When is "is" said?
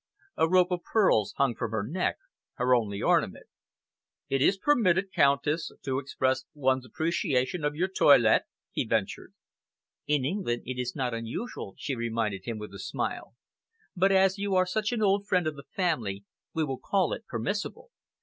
4.41-4.57, 10.81-10.95